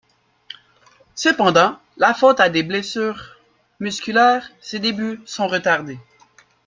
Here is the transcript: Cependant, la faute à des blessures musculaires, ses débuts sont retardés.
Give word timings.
Cependant, 1.13 1.77
la 1.97 2.15
faute 2.15 2.39
à 2.39 2.49
des 2.49 2.63
blessures 2.63 3.35
musculaires, 3.79 4.49
ses 4.59 4.79
débuts 4.79 5.21
sont 5.27 5.45
retardés. 5.47 5.99